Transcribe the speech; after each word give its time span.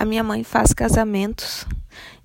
A 0.00 0.06
minha 0.06 0.24
mãe 0.24 0.42
faz 0.42 0.72
casamentos 0.72 1.66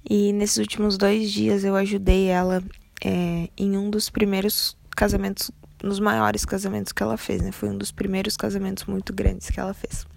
e 0.10 0.32
nesses 0.32 0.56
últimos 0.56 0.98
dois 0.98 1.30
dias 1.30 1.66
eu 1.66 1.76
ajudei 1.76 2.28
ela 2.28 2.64
é, 3.04 3.50
em 3.58 3.76
um 3.76 3.90
dos 3.90 4.10
primeiros 4.10 4.78
casamentos, 4.96 5.52
nos 5.84 6.00
maiores 6.00 6.46
casamentos 6.46 6.94
que 6.94 7.04
ela 7.04 7.18
fez, 7.18 7.42
né? 7.42 7.52
Foi 7.52 7.68
um 7.68 7.78
dos 7.78 7.92
primeiros 7.92 8.38
casamentos 8.38 8.86
muito 8.86 9.12
grandes 9.12 9.50
que 9.50 9.60
ela 9.60 9.74
fez. 9.74 10.08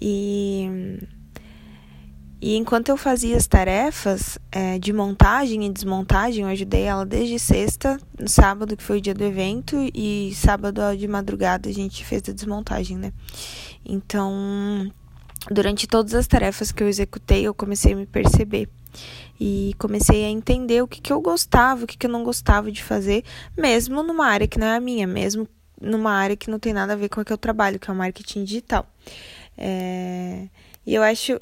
E, 0.00 0.98
e 2.40 2.56
enquanto 2.56 2.88
eu 2.88 2.96
fazia 2.96 3.36
as 3.36 3.46
tarefas 3.46 4.38
é, 4.50 4.78
de 4.78 4.90
montagem 4.90 5.66
e 5.66 5.70
desmontagem, 5.70 6.44
eu 6.44 6.48
ajudei 6.48 6.84
ela 6.84 7.04
desde 7.04 7.38
sexta, 7.38 7.98
no 8.18 8.26
sábado, 8.26 8.74
que 8.74 8.82
foi 8.82 8.96
o 8.96 9.00
dia 9.02 9.12
do 9.12 9.22
evento, 9.22 9.76
e 9.94 10.32
sábado 10.34 10.80
de 10.96 11.06
madrugada 11.06 11.68
a 11.68 11.72
gente 11.74 12.06
fez 12.06 12.22
a 12.26 12.32
desmontagem, 12.32 12.96
né? 12.96 13.12
Então, 13.84 14.90
durante 15.48 15.86
todas 15.86 16.14
as 16.14 16.26
tarefas 16.26 16.72
que 16.72 16.82
eu 16.82 16.88
executei, 16.88 17.46
eu 17.46 17.54
comecei 17.54 17.92
a 17.92 17.96
me 17.96 18.06
perceber 18.06 18.68
e 19.38 19.74
comecei 19.78 20.24
a 20.24 20.28
entender 20.28 20.82
o 20.82 20.88
que, 20.88 21.00
que 21.00 21.12
eu 21.12 21.20
gostava, 21.20 21.84
o 21.84 21.86
que, 21.86 21.96
que 21.96 22.06
eu 22.06 22.10
não 22.10 22.24
gostava 22.24 22.70
de 22.70 22.82
fazer, 22.82 23.24
mesmo 23.56 24.02
numa 24.02 24.26
área 24.26 24.46
que 24.46 24.58
não 24.58 24.66
é 24.66 24.76
a 24.76 24.80
minha, 24.80 25.06
mesmo 25.06 25.48
numa 25.80 26.12
área 26.12 26.36
que 26.36 26.50
não 26.50 26.58
tem 26.58 26.74
nada 26.74 26.92
a 26.92 26.96
ver 26.96 27.08
com 27.08 27.20
a 27.20 27.24
que 27.24 27.32
eu 27.32 27.38
trabalho, 27.38 27.78
que 27.78 27.90
é 27.90 27.94
o 27.94 27.96
marketing 27.96 28.44
digital. 28.44 28.86
É... 29.56 30.48
E 30.86 30.94
eu 30.94 31.02
acho 31.02 31.38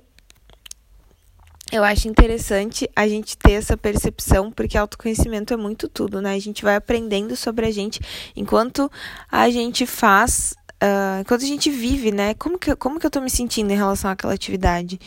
eu 1.71 1.85
acho 1.85 2.09
interessante 2.09 2.89
a 2.97 3.07
gente 3.07 3.37
ter 3.37 3.53
essa 3.53 3.77
percepção, 3.77 4.51
porque 4.51 4.79
autoconhecimento 4.79 5.53
é 5.53 5.57
muito 5.57 5.87
tudo, 5.87 6.23
né? 6.23 6.33
A 6.33 6.39
gente 6.39 6.63
vai 6.63 6.77
aprendendo 6.77 7.37
sobre 7.37 7.67
a 7.67 7.71
gente 7.71 8.01
enquanto 8.35 8.91
a 9.31 9.51
gente 9.51 9.85
faz, 9.85 10.55
uh, 10.83 11.21
enquanto 11.21 11.43
a 11.43 11.47
gente 11.47 11.71
vive, 11.71 12.11
né? 12.13 12.35
Como 12.35 12.59
que, 12.59 12.75
como 12.77 12.99
que 12.99 13.07
eu 13.07 13.11
tô 13.11 13.21
me 13.21 13.31
sentindo 13.31 13.73
em 13.73 13.77
relação 13.77 14.11
àquela 14.11 14.35
atividade? 14.35 14.99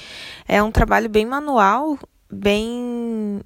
É 0.47 0.61
um 0.61 0.71
trabalho 0.71 1.09
bem 1.09 1.25
manual, 1.25 1.97
bem, 2.31 3.41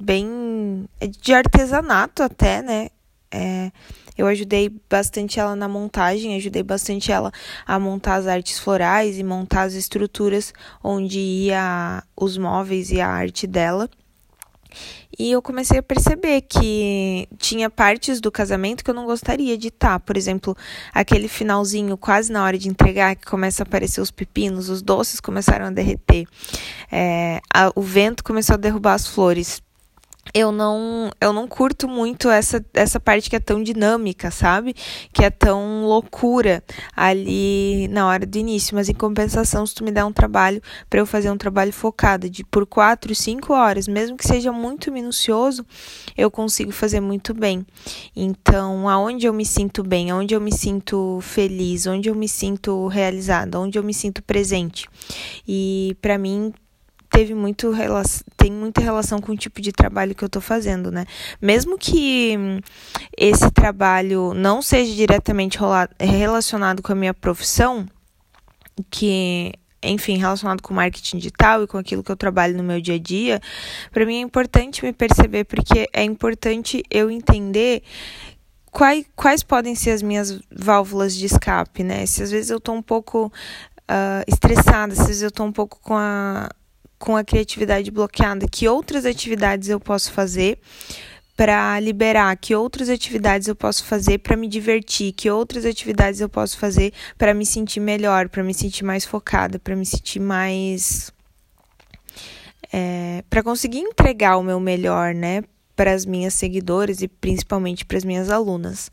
bem 0.00 0.88
de 1.20 1.32
artesanato 1.32 2.22
até, 2.22 2.62
né? 2.62 2.88
É, 3.32 3.70
eu 4.18 4.26
ajudei 4.26 4.68
bastante 4.88 5.38
ela 5.38 5.54
na 5.54 5.68
montagem, 5.68 6.36
ajudei 6.36 6.62
bastante 6.62 7.12
ela 7.12 7.32
a 7.64 7.78
montar 7.78 8.16
as 8.16 8.26
artes 8.26 8.58
florais 8.58 9.18
e 9.18 9.22
montar 9.22 9.62
as 9.62 9.74
estruturas 9.74 10.52
onde 10.82 11.18
ia 11.18 12.02
os 12.16 12.36
móveis 12.36 12.90
e 12.90 13.00
a 13.00 13.08
arte 13.08 13.46
dela. 13.46 13.88
E 15.18 15.30
eu 15.30 15.42
comecei 15.42 15.78
a 15.78 15.82
perceber 15.82 16.42
que 16.42 17.28
tinha 17.38 17.68
partes 17.68 18.20
do 18.20 18.30
casamento 18.30 18.84
que 18.84 18.90
eu 18.90 18.94
não 18.94 19.04
gostaria 19.04 19.56
de 19.56 19.68
estar. 19.68 20.00
Por 20.00 20.16
exemplo, 20.16 20.56
aquele 20.92 21.28
finalzinho 21.28 21.96
quase 21.96 22.32
na 22.32 22.44
hora 22.44 22.58
de 22.58 22.68
entregar, 22.68 23.16
que 23.16 23.26
começa 23.26 23.62
a 23.62 23.64
aparecer 23.64 24.00
os 24.00 24.10
pepinos, 24.10 24.68
os 24.68 24.82
doces 24.82 25.20
começaram 25.20 25.66
a 25.66 25.70
derreter, 25.70 26.26
é, 26.90 27.40
a, 27.52 27.70
o 27.74 27.82
vento 27.82 28.24
começou 28.24 28.54
a 28.54 28.58
derrubar 28.58 28.94
as 28.94 29.06
flores 29.06 29.62
eu 30.34 30.52
não 30.52 31.10
eu 31.20 31.32
não 31.32 31.46
curto 31.46 31.88
muito 31.88 32.28
essa 32.28 32.64
essa 32.74 33.00
parte 33.00 33.28
que 33.28 33.36
é 33.36 33.40
tão 33.40 33.62
dinâmica, 33.62 34.30
sabe? 34.30 34.74
Que 35.12 35.24
é 35.24 35.30
tão 35.30 35.84
loucura 35.84 36.62
ali 36.96 37.88
na 37.88 38.06
hora 38.06 38.26
do 38.26 38.38
início, 38.38 38.74
mas 38.74 38.88
em 38.88 38.94
compensação, 38.94 39.66
se 39.66 39.74
tu 39.74 39.84
me 39.84 39.90
der 39.90 40.04
um 40.04 40.12
trabalho 40.12 40.62
para 40.88 41.00
eu 41.00 41.06
fazer 41.06 41.30
um 41.30 41.36
trabalho 41.36 41.72
focado 41.72 42.28
de 42.28 42.44
por 42.44 42.66
quatro, 42.66 43.14
cinco 43.14 43.52
horas, 43.52 43.88
mesmo 43.88 44.16
que 44.16 44.26
seja 44.26 44.52
muito 44.52 44.92
minucioso, 44.92 45.64
eu 46.16 46.30
consigo 46.30 46.72
fazer 46.72 47.00
muito 47.00 47.34
bem. 47.34 47.66
Então, 48.14 48.88
aonde 48.88 49.26
eu 49.26 49.32
me 49.32 49.44
sinto 49.44 49.82
bem, 49.82 50.10
aonde 50.10 50.34
eu 50.34 50.40
me 50.40 50.52
sinto 50.52 51.18
feliz, 51.22 51.86
onde 51.86 52.08
eu 52.08 52.14
me 52.14 52.28
sinto 52.28 52.86
realizada, 52.88 53.58
onde 53.58 53.78
eu 53.78 53.82
me 53.82 53.94
sinto 53.94 54.22
presente. 54.22 54.88
E 55.46 55.96
para 56.00 56.18
mim 56.18 56.52
teve 57.10 57.34
muito 57.34 57.72
tem 58.36 58.52
muita 58.52 58.80
relação 58.80 59.20
com 59.20 59.32
o 59.32 59.36
tipo 59.36 59.60
de 59.60 59.72
trabalho 59.72 60.14
que 60.14 60.22
eu 60.22 60.26
estou 60.28 60.40
fazendo, 60.40 60.90
né? 60.90 61.04
Mesmo 61.40 61.76
que 61.76 62.34
esse 63.16 63.50
trabalho 63.50 64.32
não 64.32 64.62
seja 64.62 64.94
diretamente 64.94 65.58
relacionado 65.98 66.82
com 66.82 66.92
a 66.92 66.94
minha 66.94 67.12
profissão, 67.12 67.86
que 68.90 69.52
enfim, 69.82 70.18
relacionado 70.18 70.62
com 70.62 70.74
marketing 70.74 71.16
digital 71.16 71.62
e 71.62 71.66
com 71.66 71.78
aquilo 71.78 72.02
que 72.02 72.12
eu 72.12 72.16
trabalho 72.16 72.56
no 72.56 72.62
meu 72.62 72.80
dia 72.80 72.96
a 72.96 72.98
dia, 72.98 73.40
para 73.90 74.04
mim 74.04 74.16
é 74.16 74.20
importante 74.20 74.84
me 74.84 74.92
perceber 74.92 75.44
porque 75.44 75.88
é 75.92 76.04
importante 76.04 76.82
eu 76.90 77.10
entender 77.10 77.82
quais, 78.70 79.06
quais 79.16 79.42
podem 79.42 79.74
ser 79.74 79.92
as 79.92 80.02
minhas 80.02 80.38
válvulas 80.50 81.14
de 81.14 81.26
escape, 81.26 81.82
né? 81.82 82.04
Se 82.06 82.22
às 82.22 82.30
vezes 82.30 82.50
eu 82.50 82.58
estou 82.58 82.74
um 82.74 82.82
pouco 82.82 83.32
uh, 83.90 84.24
estressada, 84.26 84.92
às 84.92 85.06
vezes 85.06 85.22
eu 85.22 85.28
estou 85.28 85.46
um 85.46 85.52
pouco 85.52 85.80
com 85.80 85.96
a 85.96 86.48
com 87.00 87.16
a 87.16 87.24
criatividade 87.24 87.90
bloqueada, 87.90 88.46
que 88.46 88.68
outras 88.68 89.06
atividades 89.06 89.70
eu 89.70 89.80
posso 89.80 90.12
fazer 90.12 90.58
para 91.34 91.80
liberar, 91.80 92.36
que 92.36 92.54
outras 92.54 92.90
atividades 92.90 93.48
eu 93.48 93.56
posso 93.56 93.82
fazer 93.86 94.18
para 94.18 94.36
me 94.36 94.46
divertir, 94.46 95.12
que 95.12 95.30
outras 95.30 95.64
atividades 95.64 96.20
eu 96.20 96.28
posso 96.28 96.58
fazer 96.58 96.92
para 97.16 97.32
me 97.32 97.46
sentir 97.46 97.80
melhor, 97.80 98.28
para 98.28 98.44
me 98.44 98.52
sentir 98.52 98.84
mais 98.84 99.06
focada, 99.06 99.58
para 99.58 99.74
me 99.74 99.86
sentir 99.86 100.20
mais 100.20 101.10
é, 102.70 103.24
para 103.30 103.42
conseguir 103.42 103.78
entregar 103.78 104.36
o 104.36 104.42
meu 104.42 104.60
melhor, 104.60 105.14
né, 105.14 105.42
para 105.74 105.92
as 105.92 106.04
minhas 106.04 106.34
seguidoras 106.34 107.00
e 107.00 107.08
principalmente 107.08 107.86
para 107.86 107.96
as 107.96 108.04
minhas 108.04 108.28
alunas. 108.28 108.92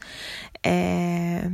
É, 0.64 1.52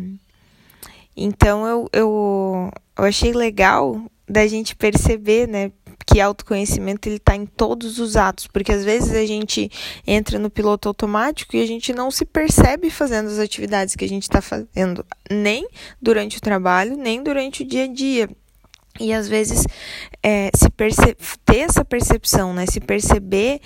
então 1.18 1.66
eu, 1.66 1.90
eu, 1.92 2.72
eu 2.96 3.04
achei 3.04 3.34
legal 3.34 4.00
da 4.30 4.46
gente 4.46 4.76
perceber, 4.76 5.48
né, 5.48 5.72
que 6.06 6.20
autoconhecimento 6.20 7.08
ele 7.08 7.18
está 7.18 7.36
em 7.36 7.46
todos 7.46 8.00
os 8.00 8.16
atos, 8.16 8.48
porque 8.48 8.72
às 8.72 8.84
vezes 8.84 9.14
a 9.14 9.26
gente 9.26 9.70
entra 10.06 10.38
no 10.40 10.50
piloto 10.50 10.88
automático 10.88 11.56
e 11.56 11.62
a 11.62 11.68
gente 11.68 11.94
não 11.94 12.12
se 12.12 12.26
percebe 12.26 12.90
fazendo 12.90 13.28
as 13.28 13.40
atividades 13.40 13.96
que 13.96 14.06
a 14.06 14.10
gente 14.10 14.24
está 14.24 14.42
fazendo, 14.42 15.06
nem 15.30 15.68
durante 16.02 16.38
o 16.38 16.42
trabalho, 16.42 16.96
nem 16.98 17.24
durante 17.24 17.64
o 17.64 17.66
dia 17.66 17.86
a 17.86 17.88
dia. 17.88 18.30
E 19.00 19.12
às 19.12 19.28
vezes 19.28 19.66
é, 20.22 20.52
se 20.56 20.70
ter 21.44 21.58
essa 21.58 21.84
percepção, 21.84 22.54
né? 22.54 22.66
Se 22.68 22.80
perceber 22.80 23.60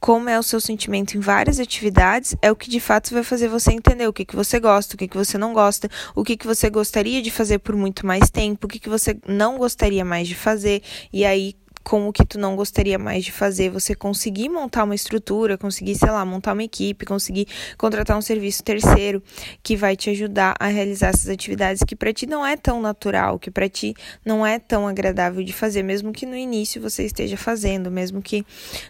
como 0.00 0.28
é 0.28 0.38
o 0.38 0.42
seu 0.42 0.60
sentimento 0.60 1.16
em 1.16 1.20
várias 1.20 1.58
atividades, 1.58 2.36
é 2.40 2.50
o 2.50 2.56
que 2.56 2.70
de 2.70 2.78
fato 2.78 3.12
vai 3.12 3.24
fazer 3.24 3.48
você 3.48 3.72
entender 3.72 4.06
o 4.06 4.12
que, 4.12 4.24
que 4.24 4.36
você 4.36 4.60
gosta, 4.60 4.94
o 4.94 4.98
que, 4.98 5.08
que 5.08 5.16
você 5.16 5.36
não 5.36 5.52
gosta, 5.52 5.90
o 6.14 6.22
que, 6.22 6.36
que 6.36 6.46
você 6.46 6.70
gostaria 6.70 7.20
de 7.20 7.30
fazer 7.30 7.58
por 7.58 7.74
muito 7.74 8.06
mais 8.06 8.30
tempo, 8.30 8.66
o 8.66 8.68
que, 8.68 8.78
que 8.78 8.88
você 8.88 9.18
não 9.26 9.58
gostaria 9.58 10.04
mais 10.04 10.28
de 10.28 10.34
fazer, 10.34 10.82
e 11.12 11.24
aí 11.24 11.54
com 11.88 12.06
o 12.06 12.12
que 12.12 12.22
tu 12.22 12.38
não 12.38 12.54
gostaria 12.54 12.98
mais 12.98 13.24
de 13.24 13.32
fazer, 13.32 13.70
você 13.70 13.94
conseguir 13.94 14.50
montar 14.50 14.84
uma 14.84 14.94
estrutura, 14.94 15.56
conseguir, 15.56 15.94
sei 15.94 16.10
lá, 16.10 16.22
montar 16.22 16.52
uma 16.52 16.62
equipe, 16.62 17.06
conseguir 17.06 17.48
contratar 17.78 18.14
um 18.14 18.20
serviço 18.20 18.62
terceiro 18.62 19.22
que 19.62 19.74
vai 19.74 19.96
te 19.96 20.10
ajudar 20.10 20.54
a 20.60 20.66
realizar 20.66 21.08
essas 21.08 21.30
atividades 21.30 21.82
que 21.82 21.96
para 21.96 22.12
ti 22.12 22.26
não 22.26 22.44
é 22.44 22.58
tão 22.58 22.82
natural, 22.82 23.38
que 23.38 23.50
para 23.50 23.70
ti 23.70 23.94
não 24.22 24.46
é 24.46 24.58
tão 24.58 24.86
agradável 24.86 25.42
de 25.42 25.52
fazer, 25.54 25.82
mesmo 25.82 26.12
que 26.12 26.26
no 26.26 26.36
início 26.36 26.78
você 26.78 27.06
esteja 27.06 27.38
fazendo, 27.38 27.90
mesmo 27.90 28.20
que 28.20 28.44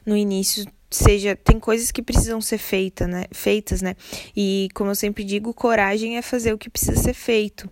no 0.05 0.17
início 0.17 0.67
seja 0.91 1.37
tem 1.37 1.61
coisas 1.61 1.93
que 1.93 2.03
precisam 2.03 2.41
ser 2.41 2.59
feita, 2.59 3.07
né, 3.07 3.27
feitas, 3.31 3.81
né? 3.81 3.95
E 4.37 4.71
como 4.75 4.91
eu 4.91 4.97
sempre 4.97 5.23
digo, 5.23 5.55
coragem 5.55 6.17
é 6.17 6.23
fazer 6.23 6.53
o 6.53 6.59
que 6.59 6.69
precisa 6.69 6.97
ser 6.97 7.15
feito. 7.15 7.71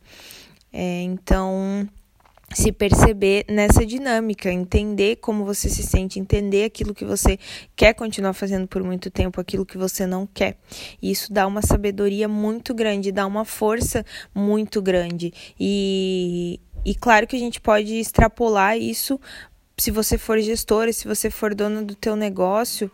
É, 0.73 1.03
então 1.03 1.89
se 2.55 2.71
perceber 2.71 3.45
nessa 3.49 3.85
dinâmica, 3.85 4.51
entender 4.51 5.17
como 5.17 5.45
você 5.45 5.69
se 5.69 5.83
sente, 5.83 6.19
entender 6.19 6.65
aquilo 6.65 6.95
que 6.95 7.05
você 7.05 7.39
quer 7.75 7.93
continuar 7.93 8.33
fazendo 8.33 8.67
por 8.69 8.83
muito 8.83 9.11
tempo, 9.11 9.41
aquilo 9.41 9.67
que 9.67 9.77
você 9.77 10.07
não 10.07 10.27
quer. 10.27 10.57
E 11.03 11.11
isso 11.11 11.33
dá 11.33 11.47
uma 11.47 11.61
sabedoria 11.61 12.29
muito 12.29 12.73
grande, 12.73 13.13
dá 13.13 13.27
uma 13.27 13.45
força 13.45 14.05
muito 14.35 14.81
grande. 14.81 15.33
E, 15.59 16.61
e 16.85 16.95
claro 16.95 17.27
que 17.27 17.37
a 17.37 17.41
gente 17.41 17.61
pode 17.61 17.95
extrapolar 17.95 18.79
isso 18.79 19.21
se 19.79 19.91
você 19.91 20.17
for 20.17 20.41
gestora, 20.41 20.93
se 20.93 21.07
você 21.07 21.29
for 21.29 21.55
dona 21.55 21.83
do 21.83 21.95
teu 21.95 22.17
negócio, 22.17 22.91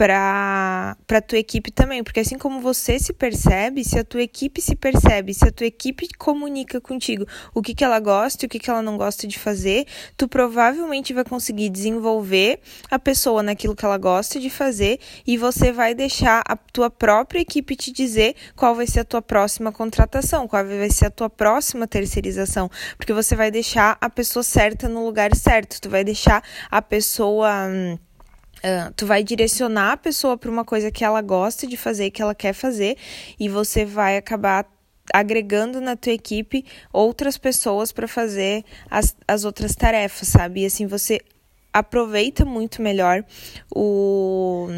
para 0.00 0.96
a 1.10 1.20
tua 1.20 1.36
equipe 1.36 1.70
também, 1.70 2.02
porque 2.02 2.20
assim 2.20 2.38
como 2.38 2.58
você 2.58 2.98
se 2.98 3.12
percebe, 3.12 3.84
se 3.84 3.98
a 3.98 4.04
tua 4.04 4.22
equipe 4.22 4.58
se 4.62 4.74
percebe, 4.74 5.34
se 5.34 5.46
a 5.46 5.52
tua 5.52 5.66
equipe 5.66 6.08
comunica 6.16 6.80
contigo 6.80 7.26
o 7.52 7.60
que, 7.60 7.74
que 7.74 7.84
ela 7.84 8.00
gosta 8.00 8.42
e 8.42 8.46
o 8.46 8.48
que, 8.48 8.58
que 8.58 8.70
ela 8.70 8.80
não 8.80 8.96
gosta 8.96 9.26
de 9.26 9.38
fazer, 9.38 9.86
tu 10.16 10.26
provavelmente 10.26 11.12
vai 11.12 11.22
conseguir 11.22 11.68
desenvolver 11.68 12.60
a 12.90 12.98
pessoa 12.98 13.42
naquilo 13.42 13.76
que 13.76 13.84
ela 13.84 13.98
gosta 13.98 14.40
de 14.40 14.48
fazer 14.48 14.98
e 15.26 15.36
você 15.36 15.70
vai 15.70 15.94
deixar 15.94 16.42
a 16.48 16.56
tua 16.56 16.88
própria 16.88 17.40
equipe 17.40 17.76
te 17.76 17.92
dizer 17.92 18.34
qual 18.56 18.74
vai 18.74 18.86
ser 18.86 19.00
a 19.00 19.04
tua 19.04 19.20
próxima 19.20 19.70
contratação, 19.70 20.48
qual 20.48 20.64
vai 20.64 20.88
ser 20.88 21.06
a 21.06 21.10
tua 21.10 21.28
próxima 21.28 21.86
terceirização, 21.86 22.70
porque 22.96 23.12
você 23.12 23.36
vai 23.36 23.50
deixar 23.50 23.98
a 24.00 24.08
pessoa 24.08 24.42
certa 24.42 24.88
no 24.88 25.04
lugar 25.04 25.36
certo, 25.36 25.78
tu 25.78 25.90
vai 25.90 26.02
deixar 26.02 26.42
a 26.70 26.80
pessoa. 26.80 27.68
Uh, 28.62 28.92
tu 28.94 29.06
vai 29.06 29.24
direcionar 29.24 29.92
a 29.92 29.96
pessoa 29.96 30.36
para 30.36 30.50
uma 30.50 30.64
coisa 30.64 30.90
que 30.90 31.02
ela 31.02 31.22
gosta 31.22 31.66
de 31.66 31.76
fazer, 31.76 32.10
que 32.10 32.20
ela 32.20 32.34
quer 32.34 32.52
fazer, 32.52 32.96
e 33.38 33.48
você 33.48 33.84
vai 33.84 34.16
acabar 34.16 34.66
agregando 35.12 35.80
na 35.80 35.96
tua 35.96 36.12
equipe 36.12 36.64
outras 36.92 37.38
pessoas 37.38 37.90
para 37.90 38.06
fazer 38.06 38.64
as, 38.90 39.16
as 39.26 39.44
outras 39.44 39.74
tarefas, 39.74 40.28
sabe? 40.28 40.62
E 40.62 40.66
assim 40.66 40.86
você 40.86 41.20
aproveita 41.72 42.44
muito 42.44 42.82
melhor 42.82 43.24
o 43.74 44.68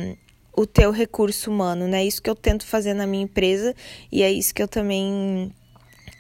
o 0.55 0.67
teu 0.67 0.91
recurso 0.91 1.51
humano, 1.51 1.89
né? 1.89 2.05
Isso 2.05 2.23
que 2.23 2.29
eu 2.29 2.35
tento 2.35 2.67
fazer 2.67 2.93
na 2.95 3.07
minha 3.07 3.25
empresa 3.25 3.75
e 4.11 4.23
é 4.23 4.31
isso 4.31 4.55
que 4.55 4.63
eu 4.63 4.69
também 4.69 5.51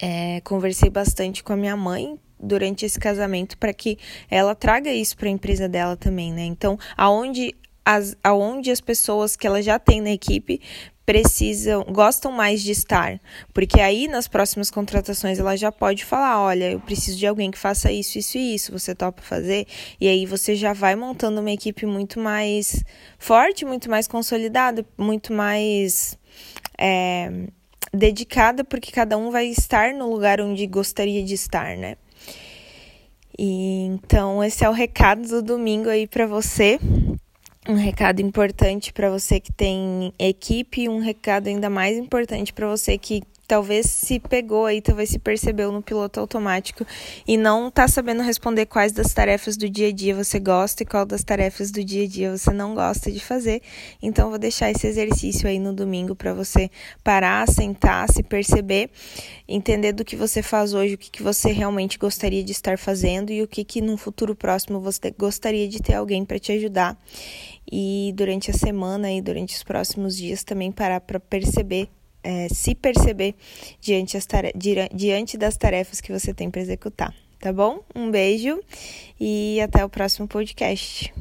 é, 0.01 0.41
conversei 0.41 0.89
bastante 0.89 1.45
com 1.45 1.53
a 1.53 1.57
minha 1.57 1.77
mãe 1.77 2.19
durante 2.43 2.85
esse 2.85 2.99
casamento 2.99 3.57
para 3.57 3.73
que 3.73 3.99
ela 4.31 4.55
traga 4.55 4.91
isso 4.91 5.17
para 5.17 5.29
a 5.29 5.33
empresa 5.33 5.69
dela 5.69 5.97
também, 5.97 6.33
né? 6.33 6.45
Então, 6.45 6.79
aonde 6.97 7.55
as, 7.85 8.17
aonde 8.23 8.71
as 8.71 8.81
pessoas 8.81 9.37
que 9.37 9.47
ela 9.47 9.63
já 9.63 9.79
tem 9.79 10.01
na 10.01 10.11
equipe 10.11 10.61
precisam, 11.05 11.85
gostam 11.85 12.31
mais 12.31 12.63
de 12.63 12.71
estar, 12.71 13.21
porque 13.53 13.81
aí 13.81 14.07
nas 14.07 14.29
próximas 14.29 14.71
contratações 14.71 15.39
ela 15.39 15.57
já 15.57 15.73
pode 15.73 16.05
falar, 16.05 16.41
olha, 16.41 16.71
eu 16.71 16.81
preciso 16.81 17.19
de 17.19 17.27
alguém 17.27 17.51
que 17.51 17.59
faça 17.59 17.91
isso, 17.91 18.19
isso 18.19 18.39
e 18.39 18.55
isso, 18.55 18.73
você 18.73 18.95
topa 18.95 19.21
fazer? 19.21 19.67
E 20.01 20.07
aí 20.07 20.25
você 20.25 20.55
já 20.55 20.73
vai 20.73 20.95
montando 20.95 21.41
uma 21.41 21.51
equipe 21.51 21.87
muito 21.87 22.21
mais 22.21 22.85
forte, 23.19 23.65
muito 23.65 23.91
mais 23.91 24.07
consolidada, 24.07 24.87
muito 24.97 25.33
mais 25.33 26.17
é, 26.79 27.49
dedicada, 27.93 28.63
porque 28.63 28.93
cada 28.93 29.19
um 29.19 29.31
vai 29.31 29.47
estar 29.47 29.93
no 29.93 30.09
lugar 30.09 30.41
onde 30.41 30.67
gostaria 30.69 31.23
de 31.25 31.35
estar, 31.35 31.77
né? 31.77 31.97
E 33.45 33.87
então 33.87 34.45
esse 34.45 34.65
é 34.65 34.71
o 34.71 34.73
recado 34.73 35.27
do 35.27 35.43
domingo 35.43 35.89
aí 35.89 36.07
para 36.07 36.29
você. 36.29 36.79
Um 37.69 37.75
recado 37.75 38.23
importante 38.23 38.93
para 38.93 39.11
você 39.11 39.41
que 39.41 39.53
tem 39.53 40.13
equipe, 40.17 40.89
um 40.89 41.01
recado 41.01 41.49
ainda 41.49 41.69
mais 41.69 41.99
importante 41.99 42.53
para 42.53 42.69
você 42.69 42.97
que 42.97 43.21
talvez 43.47 43.87
se 43.87 44.19
pegou 44.19 44.67
aí, 44.67 44.81
talvez 44.81 45.11
se 45.11 45.19
percebeu 45.19 45.71
no 45.73 45.83
piloto 45.83 46.21
automático 46.21 46.87
e 47.27 47.37
não 47.37 47.71
tá 47.71 47.87
sabendo 47.89 48.23
responder 48.23 48.67
quais 48.67 48.93
das 48.93 49.13
tarefas 49.13 49.57
do 49.57 49.69
dia 49.69 49.89
a 49.89 49.93
dia 49.93 50.15
você 50.15 50.39
gosta 50.39 50.83
e 50.83 50.87
qual 50.87 51.05
das 51.05 51.23
tarefas 51.23 51.71
do 51.71 51.85
dia 51.85 52.05
a 52.05 52.09
dia 52.09 52.37
você 52.37 52.51
não 52.51 52.75
gosta 52.75 53.11
de 53.11 53.21
fazer. 53.21 53.61
Então 54.03 54.31
vou 54.31 54.39
deixar 54.39 54.71
esse 54.71 54.87
exercício 54.87 55.49
aí 55.49 55.59
no 55.59 55.73
domingo 55.73 56.15
para 56.15 56.33
você 56.33 56.71
parar, 57.03 57.49
sentar, 57.49 58.09
se 58.11 58.23
perceber, 58.23 58.91
entender 59.47 59.93
do 59.93 60.05
que 60.05 60.17
você 60.17 60.43
faz 60.43 60.73
hoje, 60.73 60.95
o 60.95 60.99
que, 60.99 61.11
que 61.11 61.23
você 61.23 61.53
realmente 61.53 61.99
gostaria 61.99 62.43
de 62.43 62.53
estar 62.53 62.79
fazendo 62.79 63.33
e 63.33 63.43
o 63.43 63.49
que 63.49 63.65
que 63.65 63.81
no 63.81 63.97
futuro 63.97 64.35
próximo 64.35 64.81
você 64.81 65.11
gostaria 65.11 65.69
de 65.69 65.81
ter 65.83 65.95
alguém 65.95 66.25
para 66.25 66.39
te 66.39 66.53
ajudar. 66.53 66.99
E 67.71 68.13
durante 68.15 68.51
a 68.51 68.55
semana 68.55 69.13
e 69.13 69.21
durante 69.21 69.55
os 69.55 69.63
próximos 69.63 70.17
dias 70.17 70.45
também 70.45 70.73
parar 70.73 71.01
para 71.01 71.21
perceber 71.21 71.89
é, 72.23 72.49
se 72.49 72.75
perceber 72.75 73.35
diante, 73.81 74.19
diante 74.95 75.37
das 75.37 75.57
tarefas 75.57 76.01
que 76.01 76.13
você 76.13 76.33
tem 76.33 76.51
para 76.51 76.61
executar, 76.61 77.15
tá 77.41 77.53
bom? 77.53 77.81
Um 77.95 78.11
beijo 78.11 78.61
e 79.21 79.61
até 79.61 79.85
o 79.85 79.89
próximo 79.89 80.29
podcast. 80.29 81.13